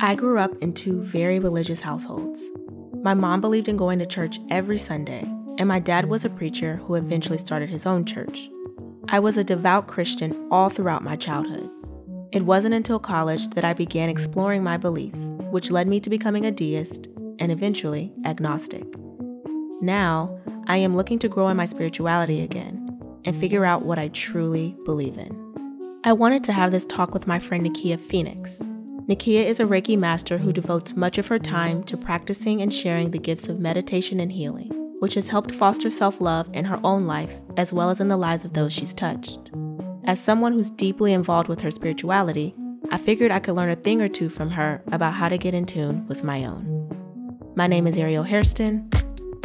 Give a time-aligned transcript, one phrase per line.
[0.00, 2.42] I grew up in two very religious households.
[3.02, 5.22] My mom believed in going to church every Sunday,
[5.58, 8.48] and my dad was a preacher who eventually started his own church.
[9.08, 11.70] I was a devout Christian all throughout my childhood.
[12.32, 16.46] It wasn't until college that I began exploring my beliefs, which led me to becoming
[16.46, 17.08] a deist
[17.38, 18.86] and eventually agnostic.
[19.82, 22.80] Now, I am looking to grow in my spirituality again
[23.24, 25.40] and figure out what I truly believe in.
[26.04, 28.62] I wanted to have this talk with my friend Nikia Phoenix.
[29.08, 33.10] Nikia is a Reiki master who devotes much of her time to practicing and sharing
[33.10, 37.06] the gifts of meditation and healing, which has helped foster self love in her own
[37.06, 39.50] life as well as in the lives of those she's touched.
[40.04, 42.54] As someone who's deeply involved with her spirituality,
[42.90, 45.52] I figured I could learn a thing or two from her about how to get
[45.52, 46.88] in tune with my own.
[47.56, 48.88] My name is Ariel Hairston.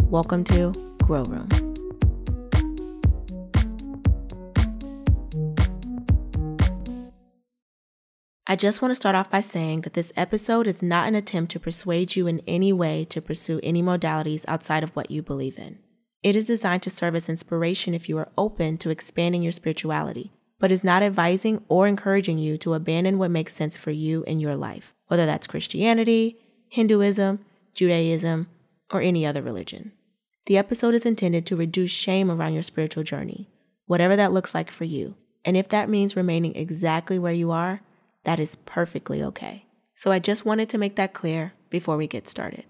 [0.03, 0.71] Welcome to
[1.03, 1.68] Grow Room.
[8.51, 11.51] I just want to start off by saying that this episode is not an attempt
[11.51, 15.59] to persuade you in any way to pursue any modalities outside of what you believe
[15.59, 15.77] in.
[16.23, 20.31] It is designed to serve as inspiration if you are open to expanding your spirituality,
[20.57, 24.39] but is not advising or encouraging you to abandon what makes sense for you in
[24.39, 28.47] your life, whether that's Christianity, Hinduism, Judaism,
[28.91, 29.91] or any other religion.
[30.47, 33.47] The episode is intended to reduce shame around your spiritual journey,
[33.85, 35.13] whatever that looks like for you.
[35.45, 37.81] And if that means remaining exactly where you are,
[38.23, 39.65] that is perfectly okay.
[39.95, 42.65] So I just wanted to make that clear before we get started.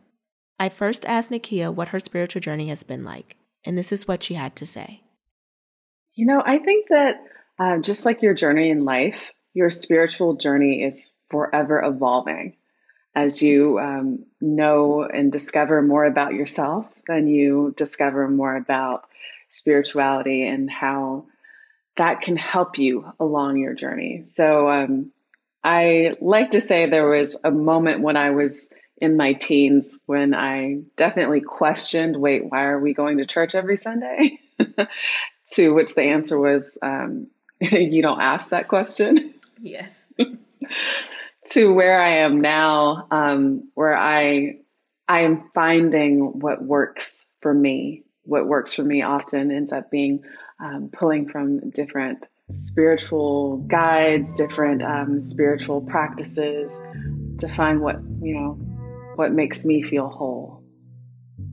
[0.59, 4.23] I first asked Nikia what her spiritual journey has been like, and this is what
[4.23, 5.01] she had to say.
[6.15, 7.23] You know, I think that
[7.59, 12.55] uh, just like your journey in life, your spiritual journey is forever evolving
[13.15, 19.05] as you um, know and discover more about yourself, then you discover more about
[19.49, 21.25] spirituality and how
[21.97, 24.23] that can help you along your journey.
[24.25, 25.11] So, um,
[25.63, 30.33] I like to say there was a moment when I was in my teens when
[30.33, 34.39] I definitely questioned wait, why are we going to church every Sunday?
[35.51, 37.27] to which the answer was, um,
[37.59, 39.33] you don't ask that question.
[39.61, 40.11] Yes.
[41.51, 44.59] to where I am now, um, where I
[45.07, 48.03] I am finding what works for me.
[48.23, 50.23] What works for me often ends up being
[50.59, 56.81] um, pulling from different spiritual guides, different um, spiritual practices
[57.39, 58.57] to find what, you know,
[59.15, 60.63] what makes me feel whole.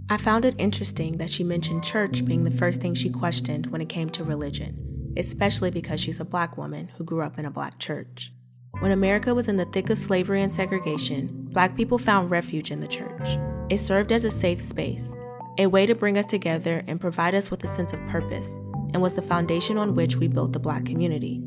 [0.08, 3.80] I found it interesting that she mentioned church being the first thing she questioned when
[3.80, 7.50] it came to religion, especially because she's a black woman who grew up in a
[7.50, 8.32] black church.
[8.78, 12.80] When America was in the thick of slavery and segregation, black people found refuge in
[12.80, 13.36] the church.
[13.68, 15.12] It served as a safe space,
[15.58, 18.56] a way to bring us together and provide us with a sense of purpose
[18.96, 21.42] and was the foundation on which we built the Black community.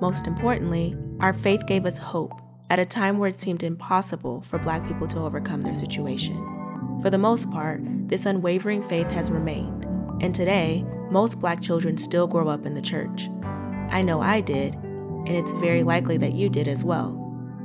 [0.00, 2.32] Most importantly, our faith gave us hope
[2.70, 6.36] at a time where it seemed impossible for Black people to overcome their situation.
[7.00, 9.84] For the most part, this unwavering faith has remained,
[10.20, 13.28] and today, most Black children still grow up in the church.
[13.90, 17.12] I know I did, and it's very likely that you did as well.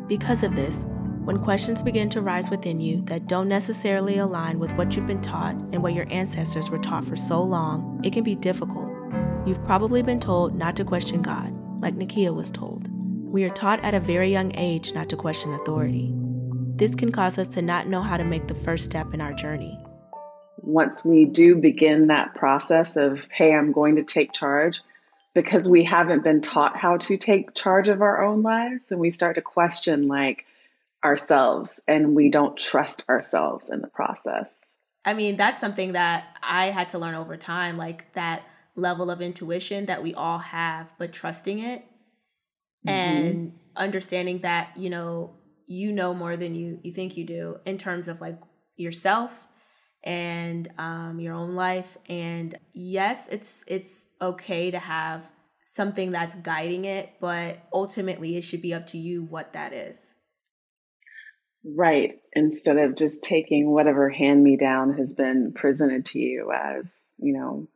[0.07, 0.85] Because of this,
[1.23, 5.23] when questions begin to rise within you that don't necessarily align with what you've been
[5.23, 8.92] taught and what your ancestors were taught for so long, it can be difficult
[9.45, 12.87] You've probably been told not to question God, like Nikia was told.
[12.89, 16.13] We are taught at a very young age not to question authority.
[16.77, 19.33] This can cause us to not know how to make the first step in our
[19.33, 19.77] journey.
[20.61, 24.79] Once we do begin that process of, hey, I'm going to take charge,
[25.33, 29.11] because we haven't been taught how to take charge of our own lives, then we
[29.11, 30.45] start to question like
[31.03, 34.77] ourselves and we don't trust ourselves in the process.
[35.03, 38.43] I mean, that's something that I had to learn over time, like that
[38.75, 41.81] level of intuition that we all have, but trusting it
[42.85, 42.89] mm-hmm.
[42.89, 45.35] and understanding that, you know,
[45.65, 48.37] you know more than you you think you do in terms of like
[48.75, 49.47] yourself
[50.03, 51.97] and um, your own life.
[52.09, 55.29] And yes, it's it's okay to have
[55.63, 60.17] something that's guiding it, but ultimately it should be up to you what that is.
[61.65, 62.13] Right.
[62.33, 67.33] Instead of just taking whatever hand me down has been presented to you as, you
[67.33, 67.69] know,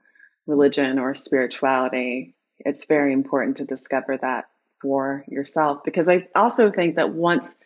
[0.48, 4.46] religion or spirituality, it's very important to discover that
[4.82, 7.58] for yourself because I also think that once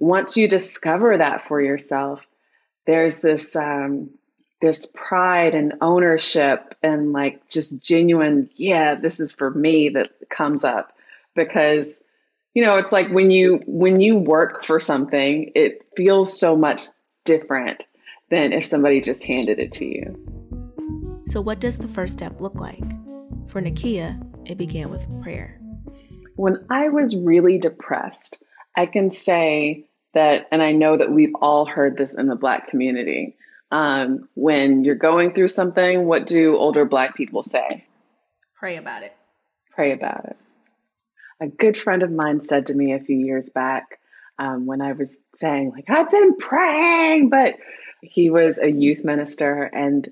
[0.00, 2.20] once you discover that for yourself,
[2.86, 4.10] there's this um,
[4.60, 10.64] this pride and ownership and like just genuine, yeah, this is for me that comes
[10.64, 10.92] up
[11.34, 12.00] because
[12.54, 16.82] you know it's like when you when you work for something, it feels so much
[17.24, 17.84] different
[18.30, 20.37] than if somebody just handed it to you.
[21.28, 22.82] So, what does the first step look like?
[23.48, 25.60] For Nikia, it began with prayer.
[26.36, 28.42] When I was really depressed,
[28.74, 29.84] I can say
[30.14, 33.36] that, and I know that we've all heard this in the Black community.
[33.70, 37.84] Um, when you're going through something, what do older Black people say?
[38.58, 39.14] Pray about it.
[39.72, 40.36] Pray about it.
[41.42, 44.00] A good friend of mine said to me a few years back
[44.38, 47.56] um, when I was saying, like, I've been praying, but
[48.00, 50.08] he was a youth minister and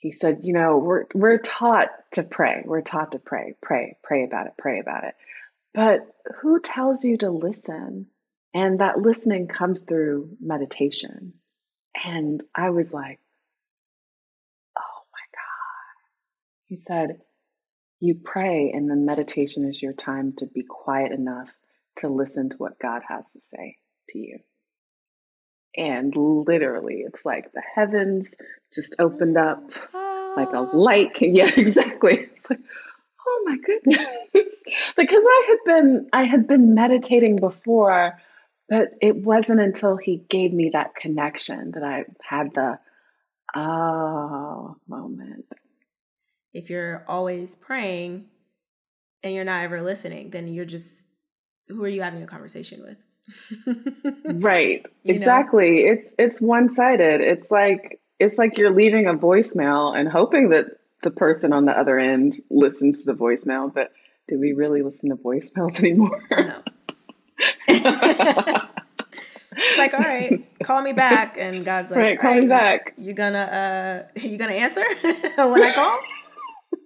[0.00, 2.62] he said, you know, we're we're taught to pray.
[2.64, 5.14] We're taught to pray, pray, pray about it, pray about it.
[5.74, 6.06] But
[6.40, 8.06] who tells you to listen?
[8.52, 11.34] And that listening comes through meditation.
[12.02, 13.20] And I was like,
[14.76, 16.00] oh my God.
[16.64, 17.20] He said,
[18.00, 21.50] you pray, and then meditation is your time to be quiet enough
[21.96, 23.76] to listen to what God has to say
[24.08, 24.38] to you.
[25.76, 28.28] And literally, it's like the heavens
[28.72, 29.62] just opened up,
[29.94, 30.70] like a ah.
[30.72, 31.16] light.
[31.20, 32.28] Yeah, exactly.
[32.36, 32.60] It's like,
[33.26, 34.06] oh my goodness.
[34.96, 38.18] because I had been I had been meditating before,
[38.68, 42.78] but it wasn't until he gave me that connection that I had the
[43.54, 45.46] oh moment.
[46.52, 48.26] If you're always praying
[49.22, 51.04] and you're not ever listening, then you're just
[51.68, 52.98] who are you having a conversation with?
[54.24, 54.86] right.
[55.04, 55.84] exactly.
[55.84, 55.92] Know?
[55.92, 57.20] It's it's one-sided.
[57.20, 60.66] It's like it's like you're leaving a voicemail and hoping that
[61.02, 63.92] the person on the other end listens to the voicemail, but
[64.28, 66.22] do we really listen to voicemails anymore?
[66.30, 66.62] No.
[67.68, 68.68] it's
[69.78, 72.94] like, all right, call me back, and God's like, right, call right, me back.
[72.98, 75.98] You gonna uh, you gonna answer when I call?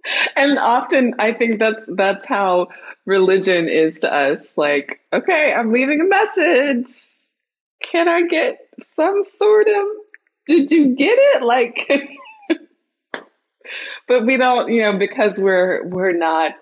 [0.37, 2.69] and often I think that's that's how
[3.07, 4.57] religion is to us.
[4.57, 6.89] Like, okay, I'm leaving a message.
[7.83, 8.59] Can I get
[8.97, 9.85] some sort of
[10.47, 11.43] did you get it?
[11.43, 11.91] Like
[14.09, 16.53] but we don't, you know, because we're we're not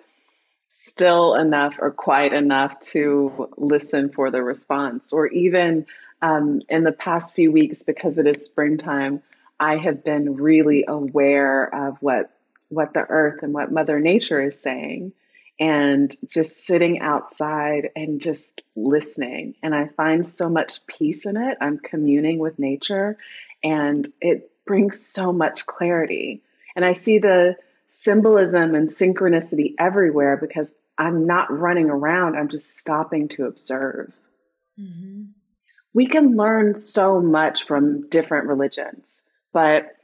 [0.68, 5.86] still enough or quiet enough to listen for the response or even
[6.20, 9.22] um, in the past few weeks because it is springtime
[9.60, 12.30] i have been really aware of what
[12.72, 15.12] what the earth and what Mother Nature is saying
[15.60, 19.54] and just sitting outside and just listening.
[19.62, 21.58] And I find so much peace in it.
[21.60, 23.19] I'm communing with nature
[23.62, 26.42] and it brings so much clarity.
[26.74, 27.56] And I see the
[27.88, 34.12] symbolism and synchronicity everywhere because I'm not running around, I'm just stopping to observe.
[34.80, 35.24] Mm-hmm.
[35.94, 39.22] We can learn so much from different religions,
[39.52, 39.94] but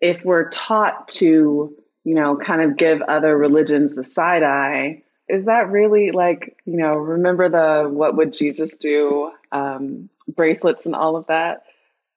[0.00, 1.74] if we're taught to
[2.06, 5.02] you know, kind of give other religions the side eye.
[5.28, 10.94] Is that really like, you know, remember the what would Jesus do um, bracelets and
[10.94, 11.64] all of that?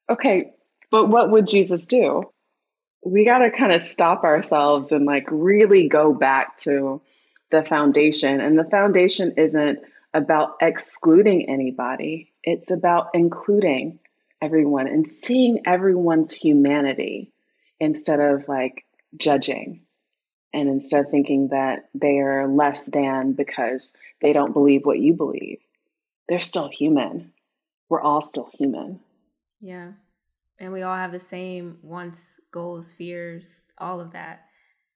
[0.08, 0.52] Okay,
[0.92, 2.32] but what would Jesus do?
[3.04, 7.02] We got to kind of stop ourselves and like really go back to
[7.50, 8.42] the foundation.
[8.42, 9.80] And the foundation isn't
[10.14, 13.98] about excluding anybody, it's about including
[14.40, 17.32] everyone and seeing everyone's humanity
[17.80, 18.86] instead of like
[19.18, 19.82] judging
[20.54, 25.14] and instead of thinking that they are less than because they don't believe what you
[25.14, 25.60] believe.
[26.28, 27.34] They're still human.
[27.88, 29.00] We're all still human.
[29.62, 29.92] Yeah.
[30.60, 34.46] And we all have the same wants, goals, fears, all of that.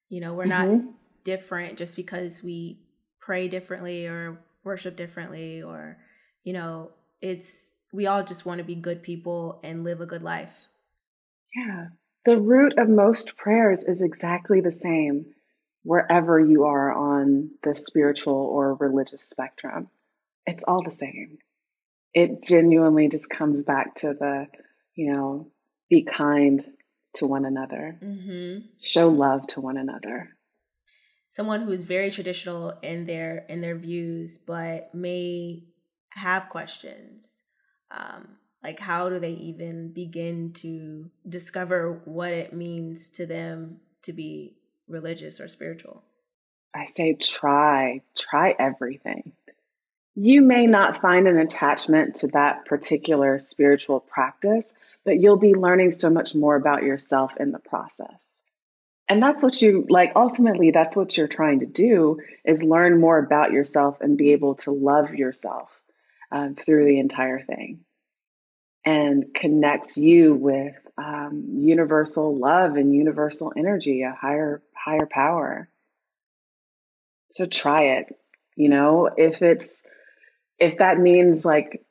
[0.10, 0.75] You know, we're mm-hmm.
[0.75, 0.83] not
[1.24, 2.80] different just because we
[3.19, 5.98] pray differently or worship differently or,
[6.44, 10.24] you know, it's we all just want to be good people and live a good
[10.24, 10.67] life.
[11.55, 11.88] Yeah.
[12.25, 15.25] The root of most prayers is exactly the same
[15.84, 19.89] wherever you are on the spiritual or religious spectrum.
[20.46, 21.39] It's all the same.
[22.13, 24.48] It genuinely just comes back to the,
[24.96, 25.51] you know,
[25.89, 26.63] be kind
[27.15, 28.65] to one another, mm-hmm.
[28.82, 30.30] show love to one another.
[31.30, 35.63] Someone who is very traditional in their in their views, but may
[36.12, 37.39] have questions.
[37.92, 44.13] Um, like how do they even begin to discover what it means to them to
[44.13, 44.55] be
[44.88, 46.03] religious or spiritual?
[46.74, 49.34] I say try, try everything.
[50.15, 55.91] You may not find an attachment to that particular spiritual practice, but you'll be learning
[55.91, 58.29] so much more about yourself in the process.
[59.10, 63.17] And that's what you like ultimately that's what you're trying to do is learn more
[63.17, 65.70] about yourself and be able to love yourself
[66.32, 67.84] um, through the entire thing
[68.85, 75.69] and connect you with um, universal love and universal energy, a higher higher power.
[77.31, 78.15] So try it.
[78.55, 79.81] You know, if it's
[80.59, 81.85] if that means like,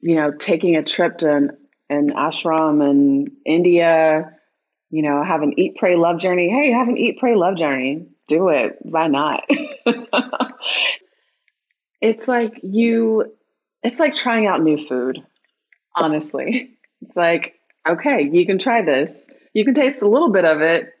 [0.00, 1.56] you know, taking a trip to an,
[1.90, 4.32] an ashram in India,
[4.90, 6.48] you know, have an eat, pray, love journey.
[6.48, 8.06] Hey, have an eat, pray, love journey.
[8.28, 8.78] Do it.
[8.80, 9.44] Why not?
[12.00, 13.36] it's like you,
[13.82, 15.22] it's like trying out new food
[15.96, 16.70] Honestly,
[17.02, 17.54] it's like,
[17.88, 19.30] okay, you can try this.
[19.54, 20.92] You can taste a little bit of it,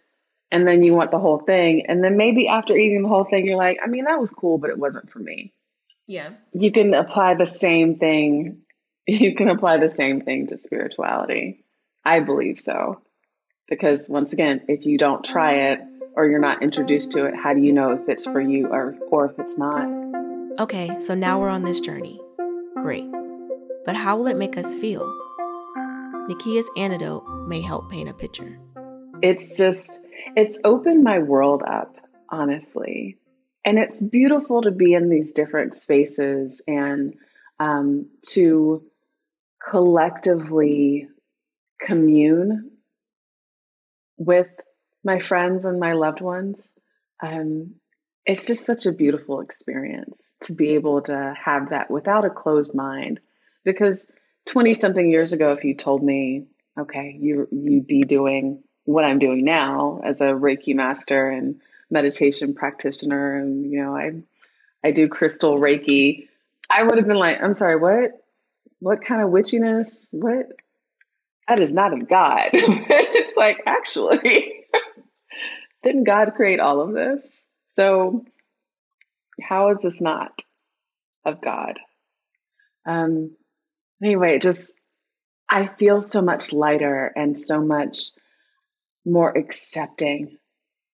[0.50, 1.84] and then you want the whole thing.
[1.86, 4.58] And then maybe after eating the whole thing, you're like, I mean, that was cool,
[4.58, 5.52] but it wasn't for me.
[6.06, 6.30] Yeah.
[6.52, 8.62] You can apply the same thing.
[9.08, 11.64] You can apply the same thing to spirituality.
[12.04, 13.02] I believe so.
[13.68, 15.80] Because once again, if you don't try it
[16.16, 18.96] or you're not introduced to it, how do you know if it's for you or,
[19.12, 19.86] or if it's not?
[20.58, 22.20] Okay, so now we're on this journey.
[22.74, 23.06] Great.
[23.86, 25.06] But how will it make us feel?
[26.28, 28.58] Nikia's antidote may help paint a picture.
[29.22, 30.00] It's just,
[30.34, 31.96] it's opened my world up,
[32.28, 33.16] honestly.
[33.64, 37.14] And it's beautiful to be in these different spaces and
[37.60, 38.82] um, to
[39.70, 41.08] collectively
[41.80, 42.72] commune
[44.16, 44.48] with
[45.04, 46.74] my friends and my loved ones.
[47.22, 47.76] Um,
[48.24, 52.74] it's just such a beautiful experience to be able to have that without a closed
[52.74, 53.20] mind.
[53.66, 54.08] Because
[54.46, 56.46] 20 something years ago, if you told me,
[56.78, 62.54] okay, you, you'd be doing what I'm doing now as a Reiki master and meditation
[62.54, 64.12] practitioner, and you know, I
[64.84, 66.28] I do crystal Reiki,
[66.70, 68.12] I would have been like, I'm sorry, what?
[68.78, 69.98] What kind of witchiness?
[70.12, 70.46] What?
[71.48, 72.50] That is not of God.
[72.52, 74.64] it's like, actually,
[75.82, 77.20] didn't God create all of this?
[77.68, 78.24] So,
[79.40, 80.42] how is this not
[81.24, 81.80] of God?
[82.84, 83.32] Um,
[84.02, 84.72] anyway, just
[85.48, 88.10] I feel so much lighter and so much
[89.04, 90.38] more accepting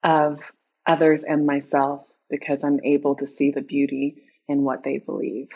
[0.04, 0.42] of
[0.86, 5.50] others and myself because I'm able to see the beauty in what they believe.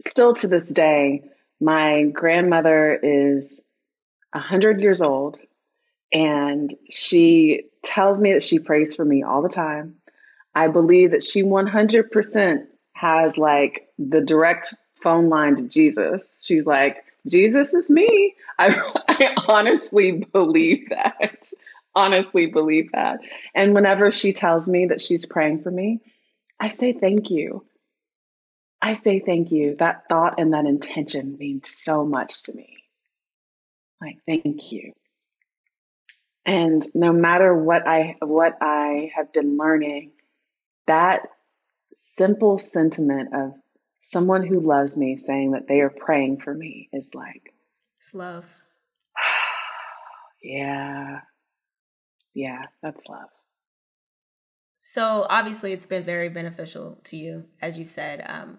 [0.00, 1.24] Still to this day,
[1.60, 3.62] my grandmother is
[4.32, 5.38] 100 years old
[6.12, 9.96] and she tells me that she prays for me all the time.
[10.54, 16.28] I believe that she 100% has like the direct phone line to Jesus.
[16.42, 18.34] She's like, Jesus is me.
[18.58, 21.52] I, I honestly believe that
[21.94, 23.20] honestly believe that.
[23.54, 26.00] And whenever she tells me that she's praying for me,
[26.58, 27.64] I say thank you.
[28.82, 29.76] I say thank you.
[29.78, 32.76] That thought and that intention means so much to me.
[34.00, 34.92] Like, thank you.
[36.46, 40.12] And no matter what I what I have been learning,
[40.86, 41.28] that
[41.96, 43.52] simple sentiment of
[44.02, 47.52] someone who loves me saying that they are praying for me is like
[47.98, 48.46] it's love.
[50.42, 51.20] yeah,
[52.34, 53.28] yeah, that's love.
[54.80, 58.24] So obviously, it's been very beneficial to you, as you said.
[58.26, 58.58] Um,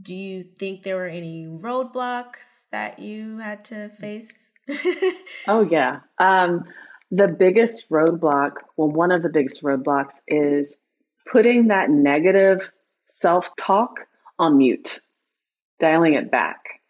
[0.00, 4.52] do you think there were any roadblocks that you had to face?
[5.46, 6.64] oh yeah, um,
[7.10, 8.56] the biggest roadblock.
[8.76, 10.76] Well, one of the biggest roadblocks is
[11.30, 12.70] putting that negative
[13.10, 13.94] self-talk
[14.38, 15.00] on mute,
[15.80, 16.80] dialing it back.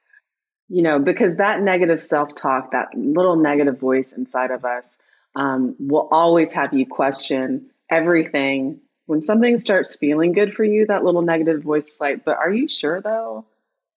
[0.68, 4.98] You know, because that negative self-talk, that little negative voice inside of us
[5.34, 8.80] um, will always have you question everything.
[9.06, 12.52] When something starts feeling good for you, that little negative voice is like, but are
[12.52, 13.44] you sure though?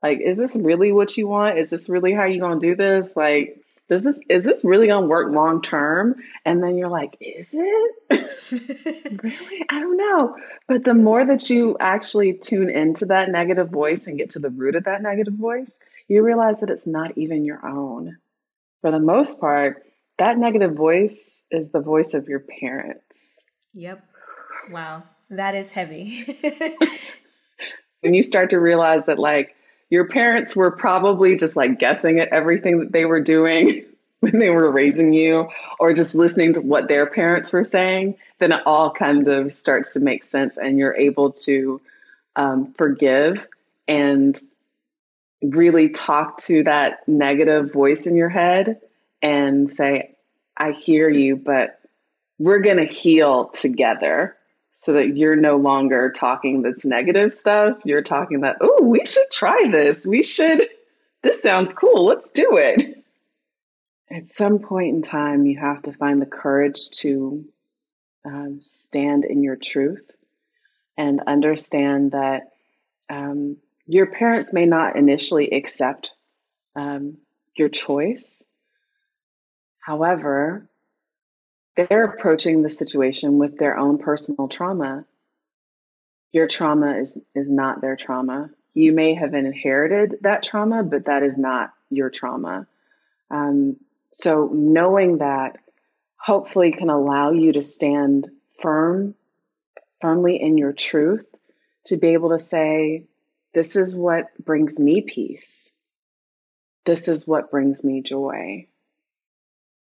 [0.04, 1.58] Like, is this really what you want?
[1.58, 3.16] Is this really how you gonna do this?
[3.16, 6.16] Like, does this is this really gonna work long term?
[6.44, 7.96] And then you're like, is it?
[9.24, 9.66] really?
[9.70, 10.36] I don't know.
[10.68, 14.50] But the more that you actually tune into that negative voice and get to the
[14.50, 18.18] root of that negative voice, you realize that it's not even your own.
[18.82, 19.84] For the most part,
[20.18, 23.04] that negative voice is the voice of your parents.
[23.74, 24.04] Yep.
[24.72, 25.04] Wow.
[25.30, 26.24] That is heavy.
[28.02, 29.56] when you start to realize that, like,
[29.90, 33.86] your parents were probably just like guessing at everything that they were doing
[34.20, 35.50] when they were raising you,
[35.80, 39.94] or just listening to what their parents were saying, then it all kind of starts
[39.94, 41.80] to make sense and you're able to
[42.36, 43.46] um, forgive
[43.88, 44.40] and
[45.42, 48.82] really talk to that negative voice in your head
[49.22, 50.16] and say,
[50.58, 51.80] I hear you, but
[52.40, 54.36] we're going to heal together
[54.76, 57.78] so that you're no longer talking this negative stuff.
[57.84, 60.06] You're talking that, oh, we should try this.
[60.06, 60.68] We should,
[61.24, 62.06] this sounds cool.
[62.06, 63.04] Let's do it.
[64.12, 67.46] At some point in time, you have to find the courage to
[68.24, 70.10] um, stand in your truth
[70.98, 72.52] and understand that
[73.10, 76.14] um, your parents may not initially accept
[76.76, 77.18] um,
[77.56, 78.44] your choice
[79.86, 80.68] However,
[81.76, 85.06] they're approaching the situation with their own personal trauma.
[86.32, 88.50] Your trauma is, is not their trauma.
[88.74, 92.68] You may have inherited that trauma, but that is not your trauma.
[93.30, 93.78] Um,
[94.12, 95.58] so, knowing that
[96.18, 98.30] hopefully can allow you to stand
[98.62, 99.16] firm,
[100.02, 101.26] firmly in your truth,
[101.86, 103.06] to be able to say,
[103.54, 105.72] This is what brings me peace.
[106.86, 108.68] this is what brings me joy.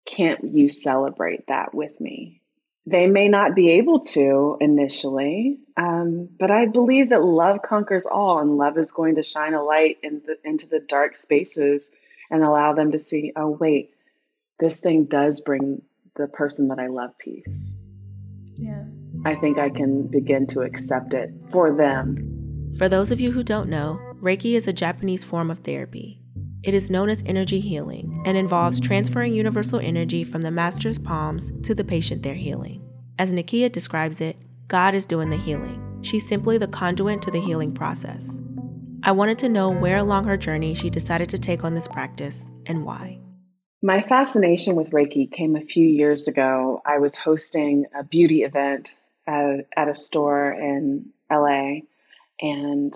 [0.05, 2.41] Can't you celebrate that with me?
[2.86, 8.39] They may not be able to initially, um, but I believe that love conquers all,
[8.39, 11.89] and love is going to shine a light in the, into the dark spaces
[12.29, 13.93] and allow them to see, oh, wait,
[14.60, 15.81] this thing does bring
[16.15, 17.72] the person that I love peace.
[18.55, 18.83] Yeah.
[19.25, 22.74] I think I can begin to accept it for them.
[22.77, 26.23] For those of you who don't know, Reiki is a Japanese form of therapy.
[26.63, 31.51] It is known as energy healing and involves transferring universal energy from the master's palms
[31.63, 32.82] to the patient they're healing.
[33.20, 34.38] As Nikia describes it,
[34.70, 36.00] God is doing the healing.
[36.03, 38.39] She's simply the conduit to the healing process.
[39.03, 42.50] I wanted to know where along her journey she decided to take on this practice
[42.65, 43.20] and why.
[43.82, 46.82] My fascination with Reiki came a few years ago.
[46.86, 48.93] I was hosting a beauty event
[49.27, 51.82] at, at a store in LA,
[52.39, 52.93] and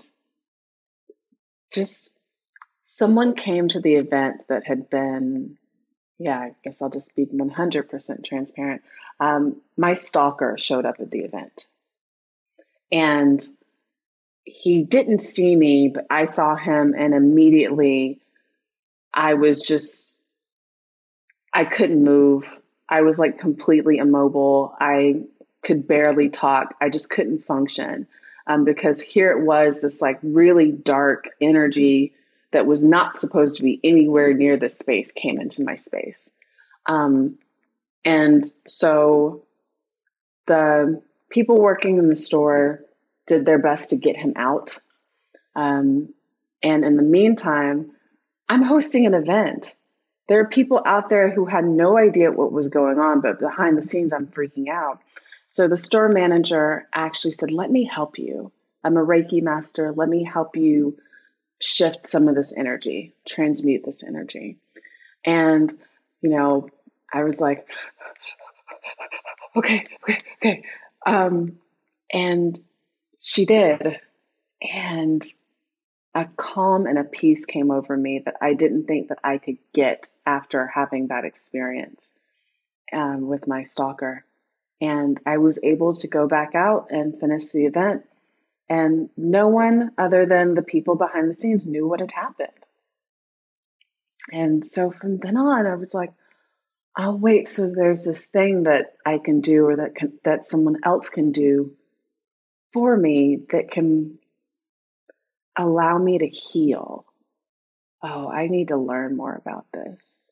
[1.70, 2.10] just
[2.88, 5.56] someone came to the event that had been,
[6.18, 8.82] yeah, I guess I'll just be 100% transparent.
[9.20, 11.66] Um, my stalker showed up at the event.
[12.90, 13.46] And
[14.44, 18.20] he didn't see me, but I saw him, and immediately
[19.12, 20.14] I was just,
[21.52, 22.44] I couldn't move.
[22.88, 24.74] I was like completely immobile.
[24.80, 25.24] I
[25.62, 26.74] could barely talk.
[26.80, 28.06] I just couldn't function
[28.46, 32.14] um, because here it was this like really dark energy
[32.52, 36.30] that was not supposed to be anywhere near this space came into my space.
[36.86, 37.38] Um,
[38.04, 39.44] and so
[40.46, 42.84] the people working in the store
[43.26, 44.78] did their best to get him out.
[45.54, 46.14] Um,
[46.62, 47.92] and in the meantime,
[48.48, 49.74] I'm hosting an event.
[50.28, 53.76] There are people out there who had no idea what was going on, but behind
[53.76, 55.00] the scenes, I'm freaking out.
[55.48, 58.52] So the store manager actually said, Let me help you.
[58.84, 59.92] I'm a Reiki master.
[59.92, 60.98] Let me help you
[61.60, 64.58] shift some of this energy, transmute this energy.
[65.24, 65.76] And,
[66.20, 66.68] you know,
[67.12, 67.66] I was like,
[69.56, 70.64] okay, okay, okay.
[71.04, 71.58] Um,
[72.12, 72.62] and
[73.20, 74.00] she did.
[74.62, 75.24] And
[76.14, 79.58] a calm and a peace came over me that I didn't think that I could
[79.72, 82.12] get after having that experience
[82.92, 84.24] um, with my stalker.
[84.80, 88.04] And I was able to go back out and finish the event
[88.68, 92.48] and no one other than the people behind the scenes knew what had happened.
[94.30, 96.12] And so from then on, I was like,
[96.96, 100.80] oh, wait, so there's this thing that I can do or that can, that someone
[100.84, 101.76] else can do
[102.72, 104.18] for me that can
[105.56, 107.06] allow me to heal.
[108.02, 110.26] Oh, I need to learn more about this.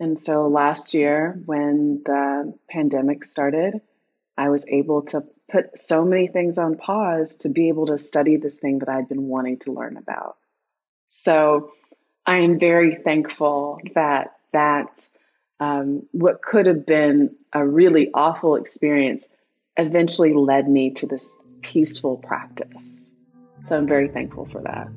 [0.00, 3.80] And so last year, when the pandemic started,
[4.36, 5.24] I was able to
[5.54, 9.08] put so many things on pause to be able to study this thing that I'd
[9.08, 10.36] been wanting to learn about.
[11.06, 11.70] So
[12.26, 15.08] I am very thankful that that
[15.60, 19.28] um, what could have been a really awful experience
[19.76, 23.06] eventually led me to this peaceful practice.
[23.66, 24.88] So I'm very thankful for that.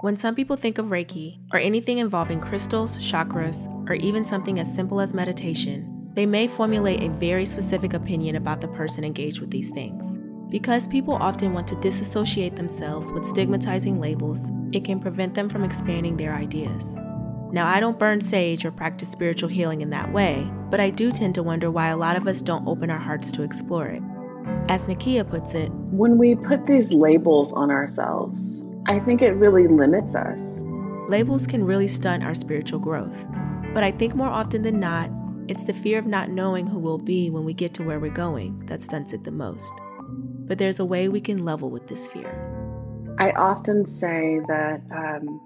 [0.00, 4.74] When some people think of Reiki or anything involving crystals, chakras, or even something as
[4.74, 9.50] simple as meditation, they may formulate a very specific opinion about the person engaged with
[9.50, 10.18] these things.
[10.50, 15.62] Because people often want to disassociate themselves with stigmatizing labels, it can prevent them from
[15.62, 16.96] expanding their ideas.
[17.52, 21.12] Now, I don't burn sage or practice spiritual healing in that way, but I do
[21.12, 24.02] tend to wonder why a lot of us don't open our hearts to explore it.
[24.68, 29.68] As Nikia puts it, when we put these labels on ourselves, I think it really
[29.68, 30.62] limits us.
[31.08, 33.26] Labels can really stunt our spiritual growth,
[33.74, 35.10] but I think more often than not,
[35.50, 38.08] it's the fear of not knowing who we'll be when we get to where we're
[38.08, 39.72] going that stunts it the most.
[40.46, 43.16] But there's a way we can level with this fear.
[43.18, 45.40] I often say that um,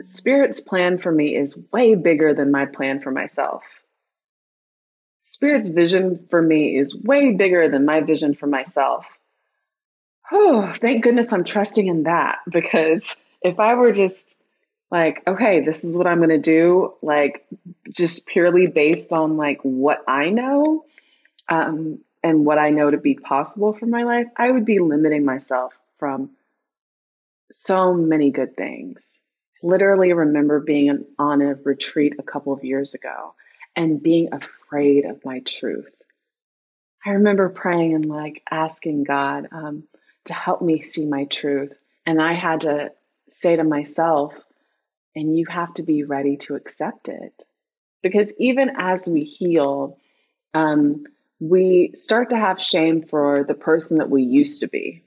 [0.00, 3.64] Spirit's plan for me is way bigger than my plan for myself.
[5.22, 9.06] Spirit's vision for me is way bigger than my vision for myself.
[10.30, 14.36] Oh, thank goodness I'm trusting in that because if I were just
[14.90, 17.46] like, okay, this is what I'm going to do, like
[17.90, 20.84] just purely based on like what I know
[21.48, 25.24] um, and what I know to be possible for my life, I would be limiting
[25.24, 26.30] myself from
[27.50, 29.04] so many good things.
[29.62, 33.34] Literally remember being on a retreat a couple of years ago
[33.74, 35.94] and being afraid of my truth.
[37.04, 39.84] I remember praying and like asking God um,
[40.24, 41.72] to help me see my truth.
[42.04, 42.92] And I had to
[43.28, 44.34] say to myself,
[45.16, 47.42] and you have to be ready to accept it.
[48.02, 49.98] Because even as we heal,
[50.54, 51.04] um,
[51.40, 55.02] we start to have shame for the person that we used to be.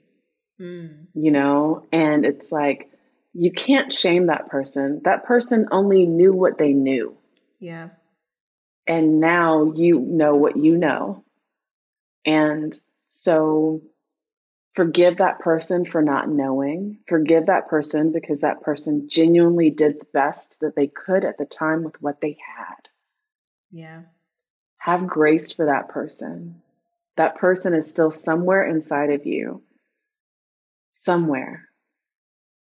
[0.60, 1.06] Mm.
[1.14, 2.90] You know, and it's like
[3.32, 5.00] you can't shame that person.
[5.04, 7.16] That person only knew what they knew.
[7.58, 7.90] Yeah.
[8.86, 11.24] And now you know what you know.
[12.26, 13.82] And so
[14.74, 16.98] forgive that person for not knowing.
[17.08, 21.44] Forgive that person because that person genuinely did the best that they could at the
[21.44, 22.88] time with what they had.
[23.70, 24.02] Yeah.
[24.78, 26.62] Have grace for that person.
[27.16, 29.62] That person is still somewhere inside of you.
[30.92, 31.68] Somewhere.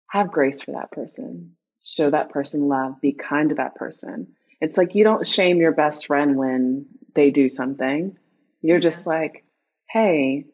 [0.10, 1.56] Have grace for that person.
[1.84, 3.00] Show that person love.
[3.02, 4.28] Be kind to that person.
[4.60, 6.86] It's like you don't shame your best friend when
[7.16, 8.18] they do something.
[8.62, 8.82] You're yeah.
[8.82, 9.46] just like,
[9.90, 10.46] hey,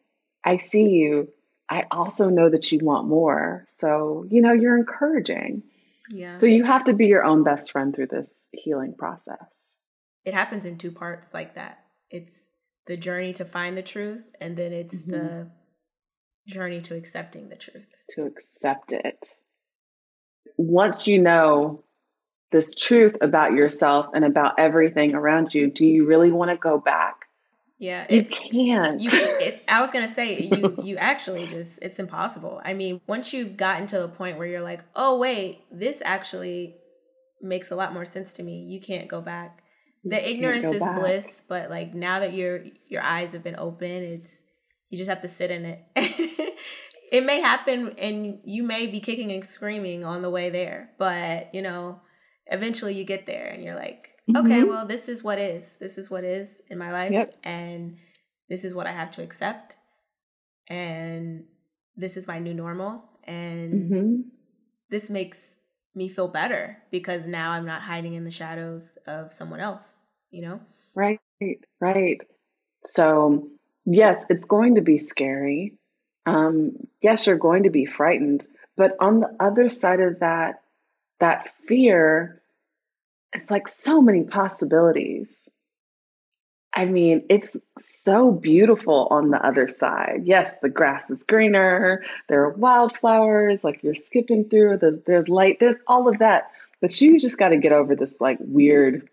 [0.44, 1.28] I see you.
[1.70, 3.66] I also know that you want more.
[3.76, 5.62] So, you know, you're encouraging.
[6.10, 6.36] Yeah.
[6.36, 9.76] So you have to be your own best friend through this healing process.
[10.24, 11.84] It happens in two parts like that.
[12.10, 12.50] It's
[12.86, 15.10] the journey to find the truth, and then it's mm-hmm.
[15.10, 15.50] the
[16.46, 17.86] journey to accepting the truth.
[18.10, 19.34] To accept it.
[20.56, 21.84] Once you know
[22.50, 26.78] this truth about yourself and about everything around you, do you really want to go
[26.78, 27.17] back?
[27.78, 29.00] Yeah, you can't.
[29.00, 29.62] You, it's.
[29.68, 30.76] I was gonna say you.
[30.82, 31.78] You actually just.
[31.80, 32.60] It's impossible.
[32.64, 36.74] I mean, once you've gotten to the point where you're like, oh wait, this actually
[37.40, 38.64] makes a lot more sense to me.
[38.64, 39.62] You can't go back.
[40.04, 40.98] The ignorance is back.
[40.98, 44.42] bliss, but like now that your your eyes have been open, it's
[44.90, 45.84] you just have to sit in it.
[47.12, 51.54] it may happen, and you may be kicking and screaming on the way there, but
[51.54, 52.00] you know,
[52.46, 54.46] eventually you get there, and you're like, mm-hmm.
[54.46, 55.76] okay, well, this is what is.
[55.76, 57.12] This is what is in my life.
[57.12, 57.34] Yep.
[57.44, 57.98] And
[58.48, 59.76] this is what I have to accept.
[60.68, 61.44] And
[61.96, 63.04] this is my new normal.
[63.24, 64.20] And mm-hmm.
[64.90, 65.58] this makes
[65.94, 70.42] me feel better because now I'm not hiding in the shadows of someone else, you
[70.42, 70.60] know?
[70.94, 71.20] Right,
[71.80, 72.20] right.
[72.84, 73.48] So,
[73.84, 75.74] yes, it's going to be scary.
[76.26, 78.46] Um, yes, you're going to be frightened.
[78.76, 80.62] But on the other side of that,
[81.20, 82.37] that fear
[83.32, 85.48] it's like so many possibilities.
[86.74, 90.22] I mean, it's so beautiful on the other side.
[90.24, 95.58] Yes, the grass is greener, there are wildflowers, like you're skipping through, the, there's light,
[95.60, 96.50] there's all of that.
[96.80, 99.08] But you just got to get over this like weird,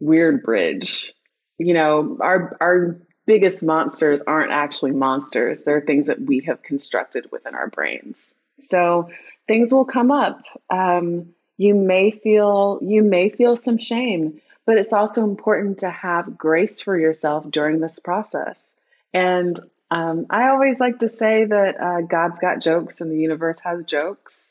[0.00, 1.14] weird bridge.
[1.58, 5.64] You know, our our biggest monsters aren't actually monsters.
[5.64, 8.34] They're things that we have constructed within our brains.
[8.60, 9.08] So
[9.48, 10.42] things will come up.
[10.68, 11.28] Um,
[11.62, 16.80] you may feel you may feel some shame but it's also important to have grace
[16.80, 18.74] for yourself during this process.
[19.12, 19.58] And
[19.90, 23.84] um, i always like to say that uh, god's got jokes and the universe has
[23.84, 24.44] jokes.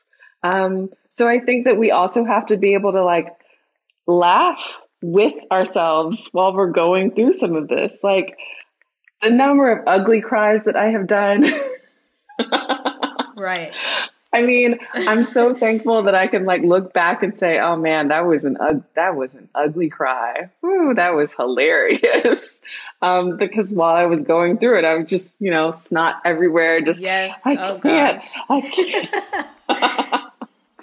[0.43, 3.27] Um, so i think that we also have to be able to like
[4.07, 7.97] laugh with ourselves while we're going through some of this.
[8.03, 8.37] Like
[9.21, 11.45] the number of ugly cries that i have done.
[13.35, 13.73] Right
[14.33, 18.07] I mean, I'm so thankful that I can like look back and say, "Oh man,
[18.07, 20.49] that was an uh, that was an ugly cry.
[20.63, 22.61] Ooh, that was hilarious."
[23.01, 26.79] um, because while I was going through it, I was just you know snot everywhere.
[26.81, 28.31] Just yes, I oh, can't, gosh.
[28.49, 29.07] I can't.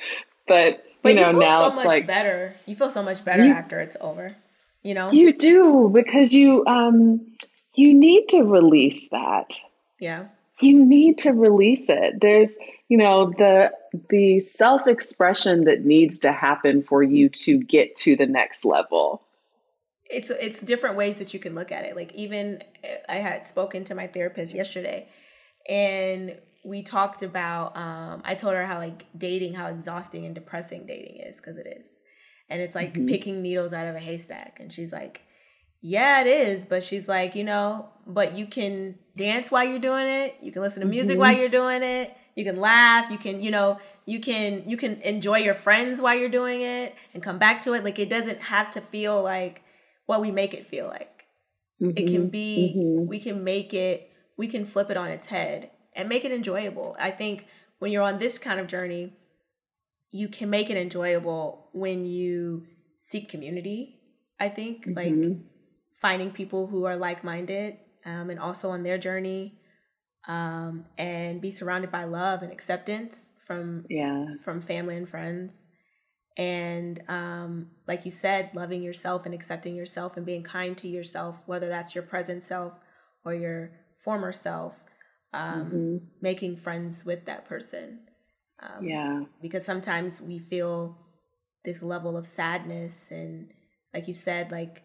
[0.46, 2.54] but but you know you now so it's much like better.
[2.66, 4.28] You feel so much better you, after it's over.
[4.82, 7.26] You know, you do because you um
[7.74, 9.58] you need to release that.
[9.98, 10.26] Yeah
[10.60, 12.20] you need to release it.
[12.20, 12.58] There's,
[12.88, 13.72] you know, the
[14.08, 19.22] the self-expression that needs to happen for you to get to the next level.
[20.10, 21.94] It's it's different ways that you can look at it.
[21.94, 22.62] Like even
[23.08, 25.08] I had spoken to my therapist yesterday
[25.68, 30.86] and we talked about um I told her how like dating how exhausting and depressing
[30.86, 31.88] dating is because it is.
[32.48, 33.06] And it's like mm-hmm.
[33.06, 35.22] picking needles out of a haystack and she's like
[35.80, 36.64] yeah, it is.
[36.64, 40.36] But she's like, you know, but you can dance while you're doing it.
[40.40, 41.20] You can listen to music mm-hmm.
[41.20, 42.16] while you're doing it.
[42.38, 43.10] You can laugh.
[43.10, 46.94] You can, you know, you can you can enjoy your friends while you're doing it
[47.12, 47.84] and come back to it.
[47.84, 49.62] Like it doesn't have to feel like
[50.06, 51.26] what we make it feel like.
[51.82, 51.98] Mm-hmm.
[51.98, 52.28] It can mm-hmm.
[52.28, 53.06] be mm-hmm.
[53.06, 56.96] we can make it we can flip it on its head and make it enjoyable.
[56.98, 57.46] I think
[57.80, 59.12] when you're on this kind of journey,
[60.10, 62.66] you can make it enjoyable when you
[62.98, 64.00] seek community.
[64.40, 65.42] I think like mm-hmm
[65.98, 69.58] finding people who are like minded um, and also on their journey
[70.28, 75.68] um, and be surrounded by love and acceptance from yeah from family and friends.
[76.36, 81.42] And um, like you said loving yourself and accepting yourself and being kind to yourself
[81.46, 82.78] whether that's your present self
[83.24, 84.84] or your former self
[85.32, 85.96] um, mm-hmm.
[86.20, 88.00] making friends with that person.
[88.60, 89.20] Um, yeah.
[89.40, 90.98] because sometimes we feel
[91.64, 93.52] this level of sadness and
[93.94, 94.82] like you said like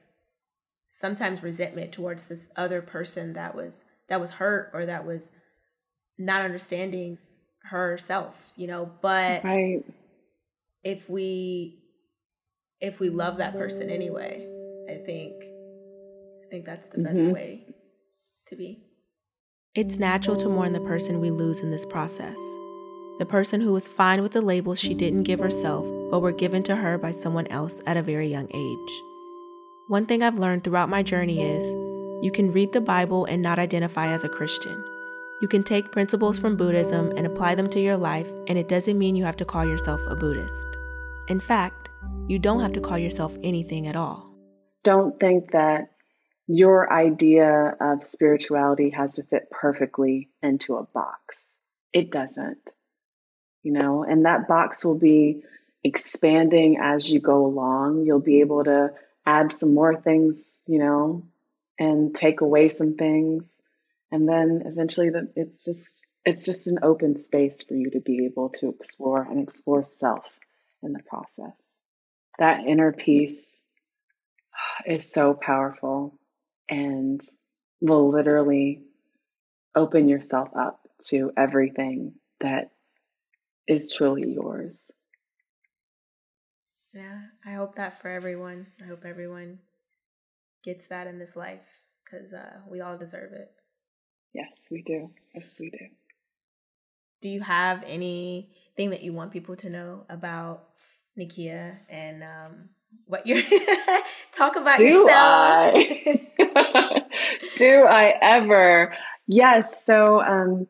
[0.90, 5.32] sometimes resentment towards this other person that was that was hurt or that was
[6.18, 7.18] not understanding
[7.64, 9.84] herself, you know, but right.
[10.84, 11.80] if we
[12.80, 14.48] if we love that person anyway,
[14.90, 17.32] I think I think that's the best mm-hmm.
[17.32, 17.66] way
[18.48, 18.84] to be.
[19.74, 22.38] It's natural to mourn the person we lose in this process.
[23.18, 26.62] The person who was fine with the labels she didn't give herself, but were given
[26.64, 29.02] to her by someone else at a very young age.
[29.88, 31.83] One thing I've learned throughout my journey is
[32.24, 34.82] you can read the Bible and not identify as a Christian.
[35.42, 38.98] You can take principles from Buddhism and apply them to your life, and it doesn't
[38.98, 40.68] mean you have to call yourself a Buddhist.
[41.28, 41.90] In fact,
[42.30, 44.34] you don't have to call yourself anything at all.
[44.86, 45.90] Don't think that
[46.48, 51.56] your idea of spirituality has to fit perfectly into a box.
[51.92, 52.72] It doesn't,
[53.64, 55.44] you know, and that box will be
[55.84, 58.06] expanding as you go along.
[58.06, 58.92] You'll be able to
[59.26, 61.26] add some more things, you know,
[61.80, 63.52] and take away some things.
[64.12, 68.26] And then eventually that it's just it's just an open space for you to be
[68.26, 70.26] able to explore and explore self
[70.82, 71.74] in the process.
[72.40, 73.62] That inner peace
[74.86, 76.18] is so powerful
[76.70, 77.22] and
[77.82, 78.84] will literally
[79.76, 82.72] open yourself up to everything that
[83.68, 84.92] is truly yours.
[86.94, 88.68] Yeah, I hope that for everyone.
[88.82, 89.60] I hope everyone
[90.64, 93.52] gets that in this life because uh, we all deserve it.
[94.34, 95.12] Yes, we do.
[95.36, 95.86] Yes, we do.
[97.22, 100.68] Do you have anything that you want people to know about
[101.18, 102.70] Nikia and um,
[103.06, 103.42] what you're
[104.32, 105.08] talk about do yourself.
[105.10, 106.28] I?
[107.58, 108.96] do I ever?
[109.28, 109.86] Yes.
[109.86, 110.68] So um,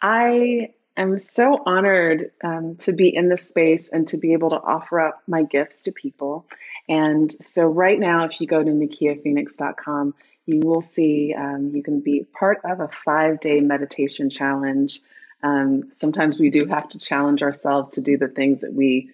[0.00, 4.56] I am so honored um, to be in this space and to be able to
[4.56, 6.46] offer up my gifts to people.
[6.88, 10.14] And so right now, if you go to nikiaphoenix.com,
[10.46, 15.00] you will see um, you can be part of a five day meditation challenge.
[15.42, 19.10] Um, sometimes we do have to challenge ourselves to do the things that we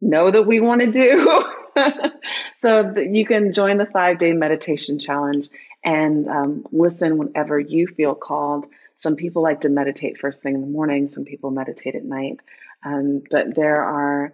[0.00, 1.44] know that we want to do.
[2.58, 5.48] so you can join the five day meditation challenge
[5.84, 8.66] and um, listen whenever you feel called.
[8.96, 12.40] Some people like to meditate first thing in the morning, some people meditate at night.
[12.84, 14.32] Um, but there are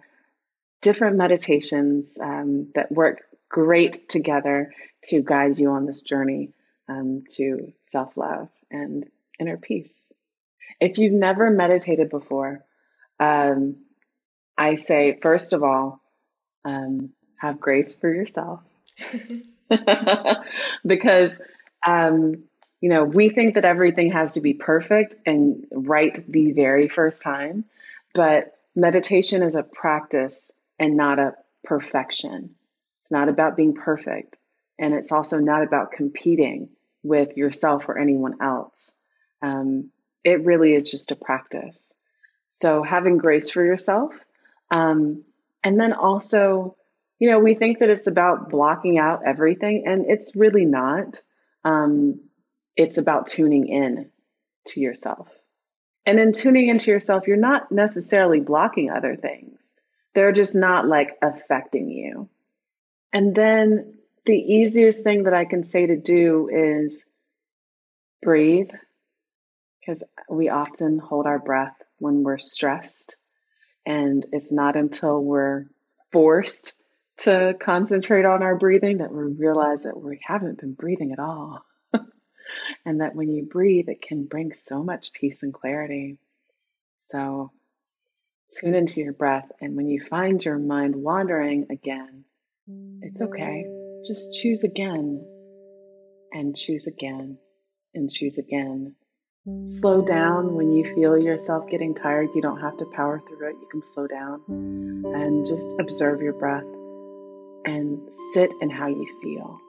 [0.85, 4.71] different meditations um, that work great together
[5.03, 6.53] to guide you on this journey
[6.87, 10.07] um, to self love and inner peace.
[10.79, 12.63] If you've never meditated before,
[13.19, 13.77] um,
[14.55, 16.01] I say, first of all,
[16.63, 18.59] um, have grace for yourself.
[20.85, 21.41] because,
[21.87, 22.43] um,
[22.79, 27.23] you know, we think that everything has to be perfect and right the very first
[27.23, 27.65] time.
[28.13, 31.33] But meditation is a practice and not a
[31.63, 32.55] perfection.
[33.01, 34.37] It's not about being perfect.
[34.77, 36.69] And it's also not about competing
[37.03, 38.93] with yourself or anyone else.
[39.41, 39.91] Um,
[40.23, 41.97] it really is just a practice.
[42.49, 44.13] So having grace for yourself
[44.71, 45.23] um,
[45.63, 46.75] and then also,
[47.19, 51.21] you know, we think that it's about blocking out everything, and it's really not.
[51.63, 52.21] Um,
[52.75, 54.11] it's about tuning in
[54.67, 55.29] to yourself.
[56.05, 59.71] And in tuning into yourself, you're not necessarily blocking other things,
[60.15, 62.29] they're just not like affecting you.
[63.13, 67.05] And then the easiest thing that I can say to do is
[68.23, 68.71] breathe,
[69.79, 73.17] because we often hold our breath when we're stressed
[73.85, 75.65] and it's not until we're
[76.11, 76.81] forced
[77.17, 81.63] to concentrate on our breathing that we realize that we haven't been breathing at all.
[82.85, 86.17] and that when you breathe, it can bring so much peace and clarity.
[87.03, 87.51] So
[88.59, 89.51] tune into your breath.
[89.61, 92.23] And when you find your mind wandering again,
[93.01, 93.65] it's okay.
[94.05, 95.25] Just choose again
[96.31, 97.37] and choose again
[97.93, 98.95] and choose again
[99.67, 102.29] Slow down when you feel yourself getting tired.
[102.33, 103.55] You don't have to power through it.
[103.61, 106.65] You can slow down and just observe your breath
[107.63, 109.59] and sit in how you feel.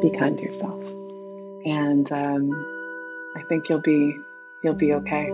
[0.00, 0.82] Be kind to yourself,
[1.64, 2.50] and um,
[3.36, 4.16] I think you'll be
[4.64, 5.30] you'll be okay.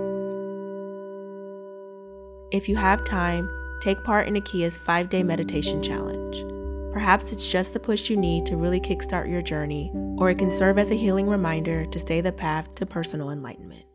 [2.53, 3.49] If you have time,
[3.81, 6.45] take part in Nikia's five day meditation challenge.
[6.93, 10.53] Perhaps it's just the push you need to really kickstart your journey, or it can
[10.53, 13.87] serve as a healing reminder to stay the path to personal enlightenment.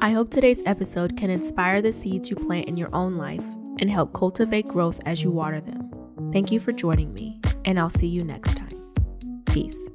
[0.00, 3.46] I hope today's episode can inspire the seeds you plant in your own life
[3.78, 5.88] and help cultivate growth as you water them.
[6.32, 8.92] Thank you for joining me, and I'll see you next time.
[9.46, 9.88] Peace.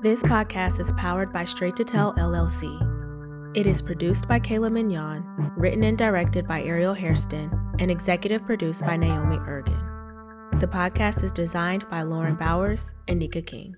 [0.00, 3.56] This podcast is powered by Straight to Tell LLC.
[3.56, 5.24] It is produced by Kayla Mignon,
[5.56, 10.60] written and directed by Ariel Hairston, and executive produced by Naomi Ergin.
[10.60, 13.74] The podcast is designed by Lauren Bowers and Nika King.